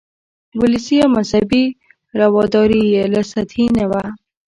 [0.59, 1.65] ولسي او مذهبي
[2.19, 4.03] رواداري یې له سطحې نه وه.